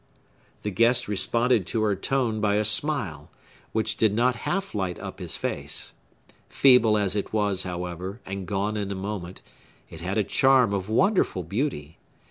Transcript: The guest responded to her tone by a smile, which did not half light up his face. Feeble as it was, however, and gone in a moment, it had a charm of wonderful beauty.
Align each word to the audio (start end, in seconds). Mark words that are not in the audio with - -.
The 0.63 0.71
guest 0.71 1.07
responded 1.07 1.67
to 1.67 1.83
her 1.83 1.95
tone 1.95 2.41
by 2.41 2.55
a 2.55 2.65
smile, 2.65 3.29
which 3.71 3.97
did 3.97 4.15
not 4.15 4.35
half 4.49 4.73
light 4.73 4.97
up 4.97 5.19
his 5.19 5.37
face. 5.37 5.93
Feeble 6.49 6.97
as 6.97 7.15
it 7.15 7.31
was, 7.33 7.61
however, 7.61 8.19
and 8.25 8.47
gone 8.47 8.77
in 8.77 8.91
a 8.91 8.95
moment, 8.95 9.43
it 9.91 10.01
had 10.01 10.17
a 10.17 10.23
charm 10.23 10.73
of 10.73 10.89
wonderful 10.89 11.43
beauty. 11.43 11.99